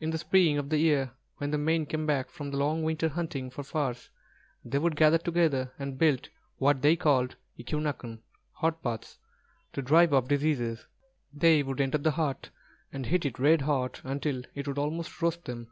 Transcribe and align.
In 0.00 0.08
the 0.12 0.16
spring 0.16 0.56
of 0.56 0.70
the 0.70 0.78
year 0.78 1.10
when 1.36 1.50
the 1.50 1.58
men 1.58 1.84
came 1.84 2.06
back 2.06 2.30
from 2.30 2.50
their 2.50 2.58
long 2.58 2.82
winter 2.82 3.06
hunting 3.10 3.50
for 3.50 3.62
furs, 3.62 4.08
they 4.64 4.78
would 4.78 4.96
gather 4.96 5.18
together 5.18 5.74
and 5.78 5.98
build 5.98 6.30
what 6.56 6.80
they 6.80 6.96
called 6.96 7.36
eqū'nāk'n, 7.58 8.20
hot 8.52 8.82
baths, 8.82 9.18
to 9.74 9.82
drive 9.82 10.14
off 10.14 10.26
their 10.28 10.38
diseases. 10.38 10.86
They 11.34 11.62
would 11.62 11.82
enter 11.82 11.98
the 11.98 12.12
hut, 12.12 12.48
and 12.94 13.04
heat 13.04 13.26
it 13.26 13.38
red 13.38 13.60
hot 13.60 14.00
until 14.04 14.40
it 14.54 14.66
would 14.66 14.78
almost 14.78 15.20
roast 15.20 15.44
them. 15.44 15.68